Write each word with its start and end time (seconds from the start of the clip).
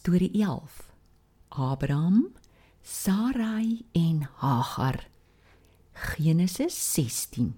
Storie 0.00 0.30
11. 0.32 0.92
Abraham, 1.48 2.32
Sarai 2.82 3.84
en 3.92 4.28
Hagar. 4.38 5.08
Genesis 5.92 6.92
16. 6.94 7.54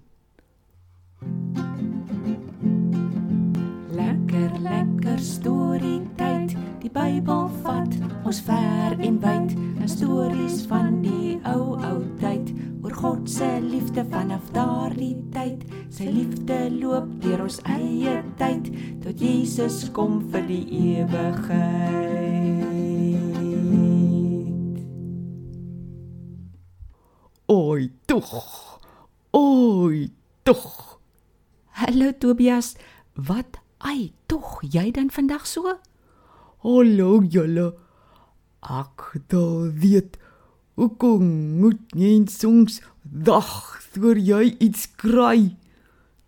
Lekker 3.89 4.59
lekker 4.59 5.19
storie 5.19 6.01
tyd. 6.15 6.57
Die 6.81 6.91
Bybel 6.91 7.47
vat 7.63 7.95
ons 8.27 8.41
ver 8.43 8.99
en 8.99 9.19
wyd. 9.23 9.55
'n 9.79 9.87
Stories 9.87 10.65
van 10.67 10.99
die 10.99 11.39
ou 11.47 11.79
ou 11.79 11.99
tyd 12.03 12.03
oor 12.03 12.12
God 13.03 13.29
se 13.29 13.59
liefde 13.59 14.05
vanaf 14.07 14.45
daardie 14.55 15.17
tyd. 15.33 15.65
Sy 15.91 16.05
liefde 16.07 16.55
loop 16.71 17.09
deur 17.19 17.41
ons 17.43 17.57
eie 17.67 18.13
tyd 18.39 18.69
tot 19.03 19.19
Jesus 19.19 19.91
kom 19.91 20.21
vir 20.31 20.45
die 20.47 20.63
ewigheid. 21.01 22.63
Oi, 27.51 27.91
tog. 28.07 28.31
Oi, 29.35 30.07
tog. 30.47 30.63
Hallo 31.83 32.15
Tobias, 32.15 32.79
wat 33.19 33.59
ai 33.83 34.13
tog 34.31 34.63
jy 34.63 34.95
dan 34.95 35.11
vandag 35.11 35.43
so? 35.43 35.75
Hallo 36.63 37.19
julle. 37.27 37.73
Ek 38.63 39.11
dou 39.27 39.67
weet 39.67 40.22
hoekom 40.73 41.25
moet 41.59 41.79
jy 41.95 42.25
soms 42.31 42.81
dag 43.01 43.81
voor 43.93 44.17
jy 44.17 44.55
iets 44.59 44.87
kry. 44.95 45.55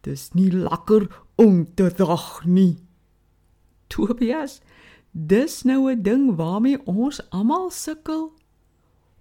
Dis 0.05 0.29
nie 0.33 0.51
lekker 0.51 1.07
om 1.35 1.65
te 1.75 1.89
dag 1.97 2.45
nie. 2.45 2.77
Tobias, 3.87 4.61
dis 5.11 5.63
nou 5.63 5.91
'n 5.91 6.01
ding 6.01 6.35
waarmee 6.35 6.85
ons 6.85 7.21
almal 7.29 7.69
sukkel. 7.69 8.33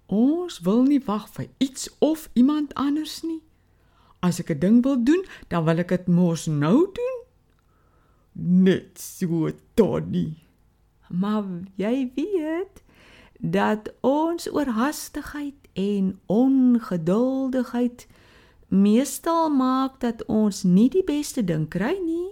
Ons 0.05 0.59
wil 0.59 0.83
nie 0.83 1.01
wag 1.05 1.29
vir 1.29 1.47
iets 1.57 1.89
of 1.99 2.29
iemand 2.33 2.73
anders 2.73 3.23
nie. 3.23 3.41
As 4.19 4.39
ek 4.39 4.49
'n 4.49 4.59
ding 4.59 4.83
wil 4.83 5.03
doen, 5.03 5.25
dan 5.47 5.65
wil 5.65 5.77
ek 5.77 5.87
dit 5.87 6.07
mos 6.07 6.45
nou 6.45 6.91
doen. 6.93 7.17
Net 8.33 8.99
so 8.99 9.51
Tony. 9.73 10.37
Maar 11.09 11.43
jy 11.75 12.11
weet 12.15 12.84
dat 13.39 13.91
ons 14.01 14.47
oorhaastigheid 14.51 15.55
en 15.73 16.19
ongeduldigheid 16.25 18.07
meestal 18.67 19.49
maak 19.49 19.99
dat 19.99 20.25
ons 20.25 20.63
nie 20.63 20.89
die 20.89 21.03
beste 21.03 21.43
ding 21.43 21.67
kry 21.69 21.95
nie. 21.99 22.31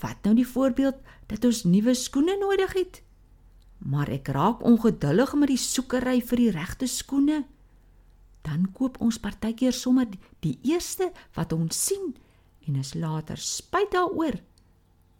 Vat 0.00 0.20
nou 0.24 0.34
die 0.36 0.48
voorbeeld 0.48 1.00
dat 1.26 1.44
ons 1.44 1.64
nuwe 1.64 1.94
skoene 1.94 2.36
nodig 2.40 2.72
het. 2.76 3.02
Maar 3.84 4.12
ek 4.16 4.28
raak 4.32 4.62
ongeduldig 4.64 5.34
met 5.40 5.50
die 5.52 5.60
soekery 5.60 6.20
vir 6.24 6.40
die 6.40 6.52
regte 6.54 6.88
skoene. 6.88 7.44
Dan 8.44 8.68
koop 8.76 9.00
ons 9.00 9.18
partykeer 9.20 9.72
sommer 9.72 10.08
die 10.44 10.58
eerste 10.62 11.10
wat 11.36 11.52
ons 11.56 11.80
sien 11.88 12.12
en 12.68 12.76
is 12.80 12.94
later 12.96 13.40
spyt 13.40 13.92
daaroor 13.92 14.40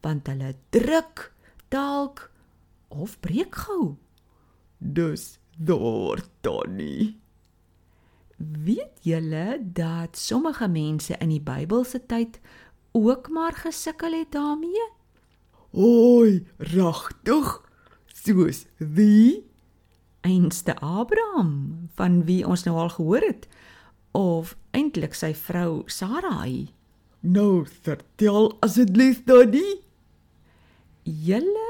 want 0.05 0.29
hulle 0.29 0.53
druk 0.73 1.31
dalk 1.73 2.27
of 2.93 3.17
breek 3.25 3.57
gou. 3.65 3.97
Dus 4.87 5.39
daar 5.57 6.21
Tony. 6.41 7.17
Weet 8.37 9.01
julle 9.01 9.59
dat 9.63 10.19
sommige 10.19 10.69
mense 10.69 11.17
in 11.19 11.29
die 11.33 11.41
Bybelse 11.41 12.07
tyd 12.07 12.41
ook 12.93 13.29
maar 13.29 13.53
gesukkel 13.53 14.13
het 14.13 14.33
daarmee? 14.33 14.85
Oi, 15.71 16.47
regtig? 16.57 17.71
Soos 18.07 18.67
wie? 18.77 19.47
Einste 20.21 20.77
Abraham, 20.77 21.89
van 21.95 22.25
wie 22.25 22.47
ons 22.47 22.63
nou 22.69 22.77
al 22.79 22.93
gehoor 22.93 23.25
het, 23.25 23.49
of 24.13 24.57
eintlik 24.71 25.17
sy 25.17 25.33
vrou 25.35 25.83
Sarai. 25.87 26.69
Nou 27.21 27.65
vertel 27.81 28.53
asseblief 28.61 29.25
Tony. 29.25 29.81
Julle 31.03 31.64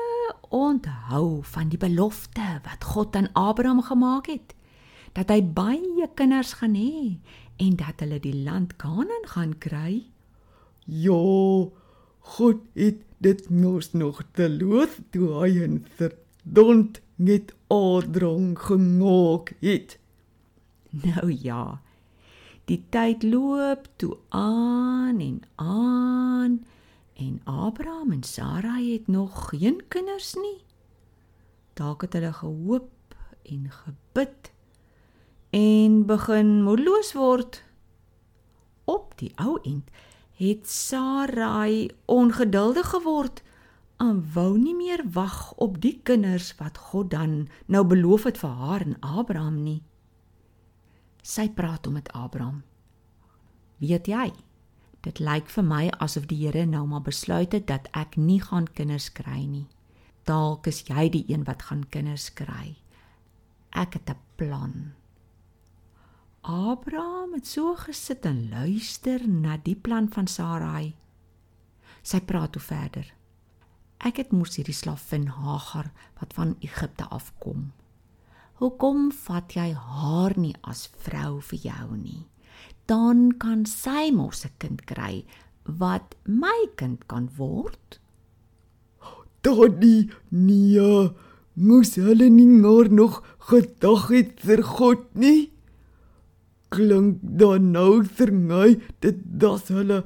onthou 0.55 1.43
van 1.43 1.71
die 1.73 1.79
belofte 1.79 2.47
wat 2.63 2.85
God 2.85 3.17
aan 3.17 3.33
Abraham 3.33 3.83
gemaak 3.83 4.27
het 4.31 4.55
dat 5.15 5.31
hy 5.31 5.41
baie 5.43 6.09
kinders 6.19 6.57
gaan 6.59 6.75
hê 6.79 7.19
en 7.63 7.77
dat 7.79 8.03
hulle 8.03 8.19
die 8.23 8.35
land 8.47 8.75
Kanaan 8.83 9.27
gaan 9.31 9.55
kry. 9.63 10.03
Ja, 10.85 11.19
God 12.35 12.63
het 12.75 13.03
dit 13.23 13.51
mos 13.51 13.93
nog 13.93 14.23
te 14.35 14.49
loof 14.51 14.99
toe 15.15 15.31
hy 15.39 15.51
en 15.67 15.79
verdond 15.99 17.01
met 17.17 17.55
Abraham 17.71 18.55
gemaak 18.59 19.55
het. 19.63 19.99
Nou 20.91 21.31
ja. 21.31 21.81
Die 22.65 22.81
tyd 22.91 23.23
loop 23.23 23.87
toe 23.97 24.17
aan 24.35 25.21
en 25.21 25.43
aan 25.61 26.63
en 27.15 27.41
Abraham 27.45 28.13
en 28.13 28.23
Sarai 28.23 28.93
het 28.93 29.07
nog 29.07 29.49
geen 29.49 29.83
kinders 29.89 30.35
nie. 30.35 30.65
Dalk 31.75 32.03
het 32.03 32.13
hulle 32.13 32.33
gehoop 32.33 33.15
en 33.43 33.71
gebid 33.71 34.53
en 35.51 36.07
begin 36.07 36.63
moedeloos 36.63 37.13
word. 37.13 37.63
Op 38.85 39.13
die 39.19 39.33
ou 39.35 39.59
end 39.63 39.91
het 40.35 40.71
Sarai 40.71 41.91
ongeduldig 42.05 42.91
geword 42.91 43.43
en 44.03 44.25
wou 44.35 44.59
nie 44.59 44.75
meer 44.75 45.05
wag 45.13 45.53
op 45.63 45.81
die 45.81 46.01
kinders 46.03 46.55
wat 46.59 46.79
God 46.79 47.11
dan 47.11 47.49
nou 47.67 47.85
beloof 47.87 48.27
het 48.27 48.39
vir 48.39 48.51
haar 48.51 48.81
en 48.81 48.97
Abraham 49.01 49.63
nie. 49.63 49.83
Sy 51.23 51.49
praat 51.49 51.87
om 51.87 51.93
met 51.97 52.11
Abraham. 52.13 52.63
Weet 53.79 54.07
jy, 54.07 54.33
dit 55.05 55.21
lyk 55.21 55.51
vir 55.53 55.65
my 55.65 55.85
asof 56.05 56.27
die 56.31 56.41
Here 56.41 56.65
nou 56.67 56.87
maar 56.89 57.05
besluit 57.05 57.53
het 57.53 57.67
dat 57.69 57.89
ek 57.93 58.17
nie 58.17 58.41
gaan 58.41 58.67
kinders 58.67 59.11
kry 59.13 59.45
nie. 59.45 59.67
Dalk 60.25 60.67
is 60.67 60.85
jy 60.89 61.09
die 61.13 61.25
een 61.29 61.45
wat 61.45 61.67
gaan 61.69 61.85
kinders 61.93 62.31
kry. 62.33 62.77
Ek 63.73 63.95
het 63.95 64.11
'n 64.11 64.21
plan. 64.37 64.95
Abraham 66.43 67.35
het 67.35 67.47
so 67.47 67.75
gesit 67.75 68.27
en 68.27 68.49
luister 68.51 69.29
na 69.29 69.57
die 69.57 69.77
plan 69.77 70.09
van 70.09 70.27
Sarai. 70.27 70.95
Sy 72.03 72.21
praat 72.21 72.53
toe 72.53 72.63
verder. 72.63 73.15
Ek 73.99 74.17
het 74.17 74.33
mos 74.33 74.57
hierdie 74.57 74.75
slavin 74.75 75.27
Hagar 75.27 75.93
wat 76.21 76.35
van 76.37 76.57
Egipte 76.61 77.09
afkom. 77.09 77.73
Hoekom 78.61 79.13
vat 79.13 79.53
jy 79.57 79.73
haar 79.73 80.37
nie 80.39 80.55
as 80.63 80.87
vrou 80.87 81.41
vir 81.41 81.59
jou 81.59 81.97
nie? 81.97 82.27
Dan 82.87 83.39
kan 83.39 83.65
sy 83.67 84.11
mos 84.13 84.45
'n 84.45 84.53
kind 84.59 84.85
kry 84.85 85.25
wat 85.65 86.15
my 86.25 86.69
kind 86.77 87.07
kan 87.07 87.29
word. 87.37 88.01
Tony, 89.41 90.09
nee, 90.31 91.11
moes 91.55 91.95
hulle 92.01 92.29
nie 92.31 92.49
maar 92.49 92.89
nog 92.93 93.23
gedag 93.51 94.09
het 94.09 94.41
vir 94.41 94.63
God 94.63 95.05
nie? 95.15 95.51
Klink 96.73 97.21
dan 97.23 97.71
nou 97.73 98.03
vir 98.05 98.33
my 98.33 98.71
dit 99.05 99.21
dat 99.41 99.69
hulle 99.69 100.03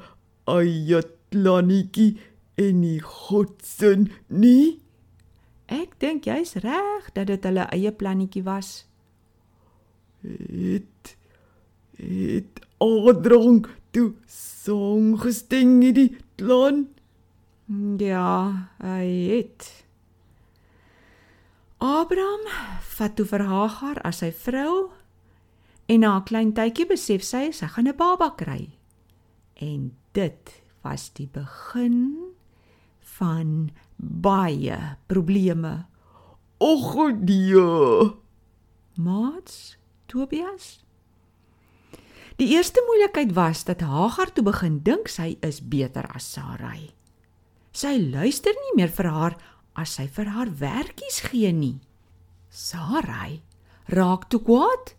eie 0.51 1.03
plannetjie 1.31 2.19
en 2.59 2.81
nie 2.83 2.99
God 3.01 3.55
se 3.63 3.95
nie? 4.27 4.81
Ek 5.69 5.99
dink 6.01 6.27
jy's 6.27 6.57
reg 6.65 7.13
dat 7.15 7.29
dit 7.31 7.45
hulle 7.47 7.69
eie 7.75 7.93
plannetjie 7.93 8.43
was. 8.43 8.87
Het 10.23 11.15
het 11.99 12.68
Adrang 12.79 13.67
toe 13.91 14.15
song 14.27 15.17
gesting 15.19 15.83
hierdie 15.83 16.17
plan? 16.39 16.87
Ja, 17.99 18.69
hy 18.81 19.07
het. 19.33 19.67
Abraham 21.79 22.47
vat 22.97 23.15
toe 23.19 23.27
vir 23.27 23.45
Hagar 23.47 24.01
as 24.07 24.23
sy 24.23 24.31
vrou 24.35 24.91
en 25.87 26.01
na 26.01 26.17
'n 26.19 26.25
klein 26.25 26.53
tydjie 26.53 26.87
besef 26.87 27.23
sy 27.23 27.51
sy 27.51 27.67
gaan 27.67 27.89
'n 27.89 27.97
baba 27.97 28.31
kry. 28.35 28.79
En 29.55 29.93
dit 30.13 30.63
was 30.83 31.11
die 31.11 31.29
begin 31.33 32.35
van 33.19 33.71
baie 33.97 34.97
probleme. 35.07 35.87
Och 36.59 37.13
nee. 37.21 38.15
Mats, 38.95 39.79
Tobias. 40.07 40.88
Die 42.39 42.53
eerste 42.55 42.83
moeilikheid 42.87 43.35
was 43.35 43.65
dat 43.67 43.81
Hagar 43.83 44.33
toe 44.33 44.45
begin 44.47 44.79
dink 44.87 45.11
sy 45.11 45.37
is 45.43 45.59
beter 45.59 46.07
as 46.15 46.27
Sarai. 46.33 46.93
Sy 47.75 47.97
luister 47.99 48.55
nie 48.55 48.75
meer 48.79 48.93
vir 48.95 49.11
haar 49.11 49.39
as 49.79 49.97
sy 49.99 50.07
vir 50.07 50.31
haar 50.35 50.53
werkies 50.61 51.23
gee 51.27 51.51
nie. 51.53 51.79
Sarai 52.51 53.41
raak 53.91 54.29
toe 54.31 54.41
kwaad 54.45 54.95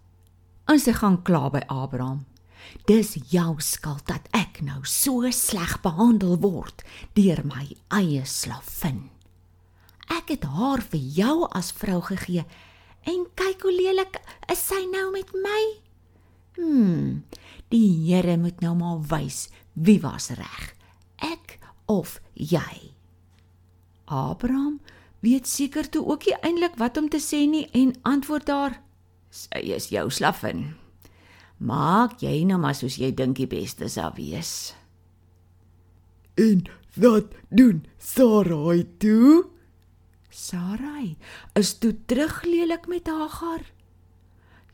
en 0.69 0.79
sy 0.79 0.93
gaan 0.99 1.21
kla 1.23 1.47
by 1.53 1.63
Abraham. 1.67 2.25
Dis 2.85 3.15
jou 3.31 3.55
skuld 3.63 4.05
dat 4.11 4.27
ek 4.35 4.59
nou 4.61 4.83
so 4.83 5.23
sleg 5.31 5.79
behandel 5.81 6.35
word 6.43 6.83
deur 7.15 7.39
my 7.47 7.65
eie 7.95 8.25
slavin. 8.27 9.07
Ek 9.07 9.19
Ek 10.29 10.35
het 10.35 10.43
haar 10.45 10.81
vir 10.85 11.01
jou 11.17 11.47
as 11.57 11.71
vrou 11.73 12.03
gegee. 12.05 12.43
En 13.09 13.23
kyk 13.33 13.63
hoe 13.65 13.71
lelik 13.73 14.19
is 14.51 14.61
sy 14.61 14.83
nou 14.91 15.07
met 15.09 15.31
my. 15.33 15.61
Hmm, 16.59 17.23
die 17.71 17.87
Here 18.09 18.35
moet 18.37 18.59
nou 18.59 18.75
maar 18.75 18.99
wys 19.07 19.47
wie 19.79 19.99
was 20.03 20.29
reg. 20.35 20.73
Ek 21.23 21.55
of 21.87 22.17
jy. 22.33 22.91
Abraham 24.05 24.79
weet 25.23 25.47
seker 25.47 25.87
toe 25.89 26.03
ook 26.03 26.27
nie 26.27 26.35
eintlik 26.43 26.75
wat 26.81 26.97
om 26.99 27.07
te 27.09 27.21
sê 27.23 27.45
nie 27.47 27.67
en 27.71 27.95
antwoord 28.03 28.45
daar: 28.45 28.81
"Sy 29.29 29.71
is 29.75 29.89
jou 29.89 30.09
slavin. 30.11 30.75
Maak 31.57 32.19
jy 32.19 32.43
nou 32.43 32.59
maar 32.59 32.75
soos 32.75 32.97
jy 32.97 33.11
dink 33.15 33.37
die 33.37 33.47
beste 33.47 33.87
sal 33.87 34.11
wees." 34.15 34.73
En 36.35 36.63
wat 36.95 37.35
doen 37.49 37.85
Sarai 37.97 38.87
toe? 38.97 39.45
Sarai 40.29 41.17
is 41.53 41.77
toe 41.77 41.95
teruglelik 42.05 42.87
met 42.87 43.07
Hagar. 43.07 43.65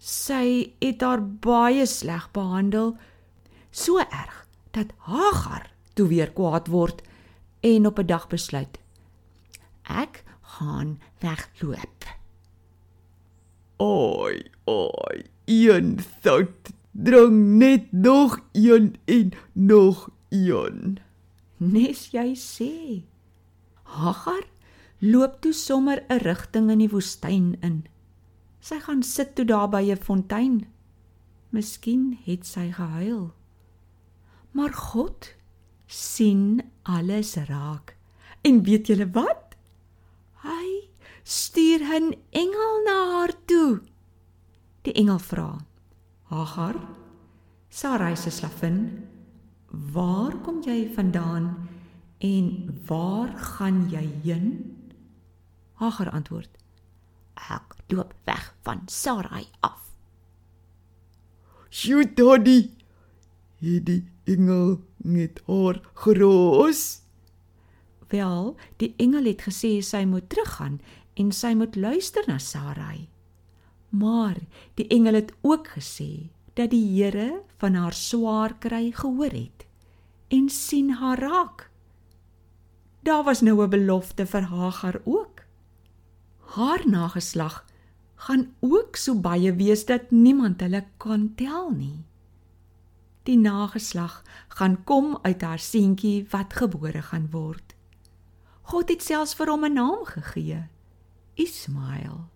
Sy 0.06 0.75
het 0.84 1.02
haar 1.02 1.24
baie 1.42 1.86
sleg 1.90 2.28
behandel, 2.36 2.92
so 3.74 3.98
erg 4.04 4.44
dat 4.78 4.92
Hagar 5.10 5.72
toe 5.98 6.06
weer 6.12 6.30
kwaad 6.30 6.69
word 6.69 7.02
en 7.66 7.88
op 7.90 7.98
'n 8.00 8.06
dag 8.06 8.28
besluit: 8.30 8.78
Ek 9.90 10.24
gaan 10.42 11.00
wegloop. 11.19 12.06
Oi, 13.81 14.46
oi, 14.66 15.18
een 15.46 16.00
sout 16.22 16.69
drang 16.92 17.57
net 17.57 17.92
nog 17.92 18.40
een 18.52 18.96
en 19.06 19.31
nog 19.54 20.10
een. 20.30 21.00
Nes 21.57 22.10
jy 22.12 22.36
sê. 22.36 23.04
Hagar 23.84 24.46
loop 25.00 25.42
toe 25.42 25.54
sommer 25.54 26.04
'n 26.10 26.18
rigting 26.18 26.69
in 26.69 26.78
die 26.78 26.90
woestyn 26.90 27.57
in. 27.62 27.86
Sy 28.66 28.80
gaan 28.82 29.04
sit 29.06 29.36
toe 29.38 29.46
daar 29.46 29.70
by 29.70 29.84
'n 29.94 30.02
fontein. 30.02 30.66
Miskien 31.54 32.18
het 32.26 32.46
sy 32.46 32.72
gehuil. 32.72 33.34
Maar 34.52 34.74
God 34.74 35.36
sien 35.86 36.62
alles 36.84 37.36
raak. 37.36 37.98
En 38.42 38.64
weet 38.64 38.88
julle 38.88 39.10
wat? 39.12 39.56
Hy 40.42 40.90
stuur 41.24 41.82
'n 41.82 42.14
engel 42.30 42.74
na 42.86 42.98
haar 43.14 43.34
toe. 43.46 43.82
Die 44.82 44.94
engel 44.94 45.20
vra: 45.20 45.66
"Hagar, 46.24 46.76
Sarai 47.70 48.16
se 48.16 48.30
slavin, 48.30 49.08
waar 49.70 50.38
kom 50.38 50.62
jy 50.64 50.94
vandaan 50.94 51.70
en 52.18 52.80
waar 52.88 53.38
gaan 53.38 53.90
jy 53.90 54.10
heen?" 54.24 54.78
Hagar 55.74 56.10
antwoord: 56.10 56.65
"Ek 57.36 57.76
loop 57.88 58.14
weg 58.24 58.56
van 58.62 58.82
Sarai 58.86 59.48
af." 59.60 59.82
"Sjoe, 61.70 62.14
Daddy," 62.14 62.70
het 63.60 63.86
die 63.86 64.04
engel 64.24 64.82
met 64.98 65.42
haar 65.48 65.82
geroos. 65.94 67.02
Wel, 68.08 68.56
die 68.78 68.94
engel 68.98 69.24
het 69.24 69.42
gesê 69.42 69.82
sy 69.82 70.04
moet 70.06 70.30
teruggaan 70.30 70.80
en 71.14 71.32
sy 71.32 71.54
moet 71.54 71.76
luister 71.76 72.24
na 72.28 72.38
Sarai. 72.38 73.08
Maar 73.90 74.38
die 74.74 74.88
engel 74.88 75.14
het 75.14 75.34
ook 75.42 75.68
gesê 75.78 76.30
dat 76.54 76.70
die 76.70 76.84
Here 76.96 77.42
van 77.58 77.76
haar 77.76 77.94
swaar 77.94 78.56
kry 78.60 78.92
gehoor 78.92 79.34
het 79.34 79.66
en 80.28 80.50
sien 80.50 80.90
haar 81.00 81.20
raak. 81.20 81.70
Daar 83.04 83.24
was 83.24 83.42
nou 83.42 83.64
'n 83.64 83.70
belofte 83.70 84.26
vir 84.26 84.42
Hagar 84.42 85.02
ook. 85.04 85.35
Haar 86.56 86.88
nageslag 86.88 87.66
gaan 88.16 88.54
ook 88.60 88.96
so 88.96 89.19
baie 89.19 89.52
wees 89.54 89.81
dat 89.86 90.12
niemand 90.12 90.62
hulle 90.63 90.86
kan 90.98 91.34
tel 91.36 91.74
nie. 91.75 92.06
Die 93.28 93.36
nageslag 93.38 94.22
gaan 94.48 94.78
kom 94.88 95.18
uit 95.22 95.42
haar 95.44 95.60
seentjie 95.60 96.24
wat 96.31 96.56
gebore 96.56 97.02
gaan 97.02 97.28
word. 97.31 97.75
God 98.72 98.94
het 98.94 99.04
selfs 99.04 99.36
vir 99.36 99.52
hom 99.52 99.66
'n 99.68 99.74
naam 99.74 100.06
gegee. 100.06 100.62
Ismael. 101.36 102.31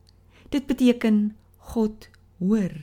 Dit 0.50 0.68
beteken 0.68 1.38
God 1.71 2.10
hoor. 2.39 2.75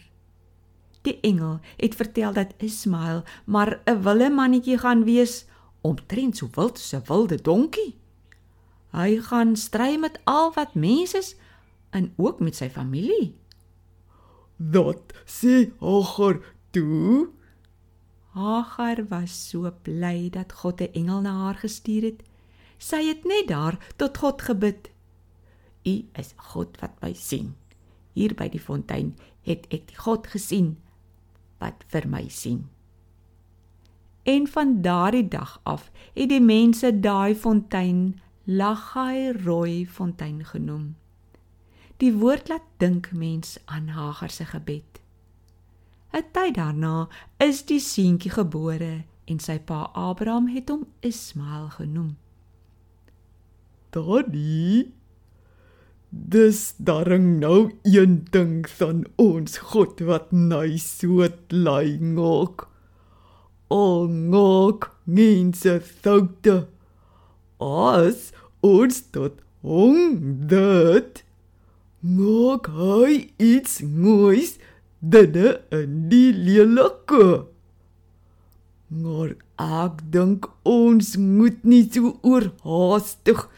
Die 1.02 1.20
engel 1.20 1.60
het 1.76 1.94
vertel 1.94 2.32
dat 2.32 2.56
Ismael 2.56 3.24
maar 3.44 3.80
'n 3.84 4.02
wille 4.02 4.30
mannetjie 4.30 4.78
gaan 4.78 5.04
wees, 5.04 5.44
omtrent 5.80 6.36
so 6.36 6.48
wild 6.54 6.78
soos 6.78 7.00
'n 7.00 7.06
wilde 7.06 7.42
donkie. 7.42 7.94
Hy 8.96 9.18
gaan 9.20 9.56
stry 9.60 9.98
met 10.00 10.20
al 10.24 10.54
wat 10.56 10.74
mense 10.74 11.18
is 11.18 11.34
en 11.92 12.12
ook 12.16 12.40
met 12.40 12.56
sy 12.56 12.70
familie. 12.72 13.34
Dat 14.56 15.12
sê 15.28 15.68
Hagar 15.80 16.40
toe. 16.72 17.28
Hagar 18.32 19.04
was 19.08 19.34
so 19.50 19.68
bly 19.82 20.30
dat 20.32 20.52
God 20.52 20.80
'n 20.80 20.92
engel 20.92 21.20
na 21.20 21.32
haar 21.32 21.60
gestuur 21.60 22.02
het. 22.02 22.22
Sy 22.78 23.04
het 23.08 23.24
net 23.24 23.48
daar 23.48 23.78
tot 23.96 24.18
God 24.18 24.42
gebid. 24.42 24.90
U 25.84 26.04
is 26.12 26.32
God 26.36 26.80
wat 26.80 27.00
my 27.00 27.12
sien. 27.12 27.54
Hier 28.12 28.34
by 28.34 28.48
die 28.48 28.60
fontein 28.60 29.14
het 29.42 29.66
ek 29.70 29.86
die 29.88 29.96
God 29.96 30.26
gesien 30.26 30.76
wat 31.58 31.84
vir 31.92 32.08
my 32.08 32.28
sien. 32.28 32.68
En 34.24 34.46
van 34.46 34.82
daardie 34.82 35.28
dag 35.28 35.60
af 35.62 35.90
het 36.14 36.28
die 36.28 36.40
mense 36.40 37.00
daai 37.00 37.34
fontein 37.34 38.20
Lagai 38.48 39.32
Rooi 39.44 39.86
fontein 39.86 40.44
genoem. 40.46 40.94
Die 41.98 42.12
woord 42.14 42.48
laat 42.48 42.66
dink 42.78 43.08
mens 43.12 43.56
aan 43.64 43.88
Hagar 43.88 44.30
se 44.30 44.44
gebed. 44.44 45.00
'n 46.14 46.22
Tyd 46.32 46.54
daarna 46.54 47.08
is 47.42 47.64
die 47.66 47.80
seentjie 47.80 48.30
gebore 48.30 49.04
en 49.26 49.40
sy 49.42 49.58
pa 49.58 49.90
Abraham 49.94 50.46
het 50.54 50.70
hom 50.70 50.86
Ismael 51.00 51.68
genoem. 51.74 52.14
Daddy, 53.90 54.92
dis 56.10 56.74
darring 56.78 57.40
nou 57.40 57.72
een 57.82 58.24
ding 58.30 58.68
van 58.78 59.04
ons 59.16 59.58
God 59.58 60.00
wat 60.00 60.30
nou 60.30 60.78
so 60.78 61.26
lei 61.50 61.98
ngok. 61.98 62.68
O 63.68 64.06
ngok, 64.06 64.92
mense 65.04 65.80
foute. 65.80 66.75
As 67.60 68.32
ons 68.60 69.00
tot 69.14 69.40
dit 70.48 71.22
Nog 72.06 72.68
hy 72.70 73.32
iets 73.42 73.80
moois 73.82 74.58
dinne 75.00 75.56
in 75.74 75.94
die 76.10 76.30
lelike. 76.30 77.46
Maar 78.86 79.32
ek 79.58 80.04
dink 80.14 80.46
ons 80.62 81.16
moet 81.18 81.64
nie 81.66 81.82
so 81.90 82.12
oorhaastig 82.22 83.48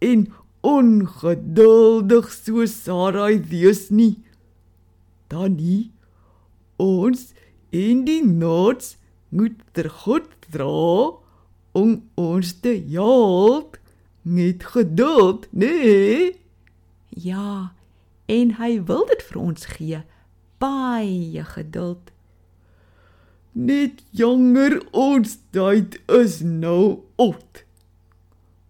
en 0.00 0.24
ongeduldig 0.64 2.30
so 2.32 2.64
Sarai 2.70 3.42
wees 3.50 3.90
nie. 3.90 4.22
Dan 5.28 5.58
nie 5.60 5.90
ons 6.80 7.32
in 7.74 8.06
die 8.08 8.22
nots 8.24 8.96
moet 9.28 9.58
ter 9.76 9.90
God 10.06 10.32
dra 10.48 11.20
om 11.72 12.02
ons 12.14 12.52
te 12.60 12.74
help 12.90 13.78
met 14.22 14.64
geduld, 14.64 15.46
nee. 15.50 16.32
Ja, 17.08 17.72
en 18.26 18.54
hy 18.60 18.72
wil 18.88 19.06
dit 19.10 19.22
vir 19.28 19.40
ons 19.40 19.66
gee. 19.76 20.02
Baie 20.62 21.44
geduld. 21.44 22.12
Net 23.52 24.00
jonger 24.16 24.78
ons 24.96 25.36
tyd 25.52 25.98
is 26.08 26.40
nou 26.40 27.02
oud. 27.20 27.64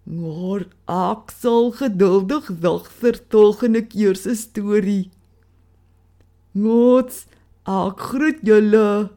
Maar 0.03 0.65
ek 0.91 1.31
sal 1.31 1.71
geduldig 1.79 2.49
wag 2.65 2.89
vir 2.99 3.21
volgende 3.31 3.85
keer 3.87 4.19
se 4.19 4.35
storie. 4.35 5.13
Nots, 6.53 7.27
ek 7.71 8.03
groet 8.11 8.43
julle. 8.43 9.13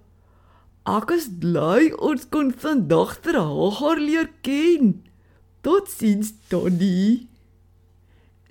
Ek 0.85 1.09
is 1.15 1.25
bly 1.41 1.89
ons 1.97 2.27
kon 2.29 2.51
vandag 2.53 3.15
ter 3.25 3.39
haar 3.41 3.97
leer 3.97 4.29
ken. 4.45 4.99
Totsiens, 5.65 6.29
Tony. 6.49 7.25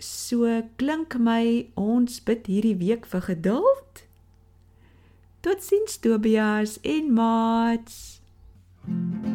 So 0.02 0.50
klink 0.74 1.14
my 1.14 1.70
ons 1.78 2.18
bid 2.26 2.50
hierdie 2.50 2.74
week 2.80 3.06
vir 3.06 3.22
geduld. 3.28 4.02
Totsiens 5.46 5.94
Tobias 6.02 6.80
en 6.82 7.14
Mats. 7.14 8.02
thank 8.86 9.26
you 9.26 9.33